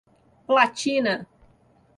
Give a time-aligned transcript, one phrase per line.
[0.47, 1.27] Platina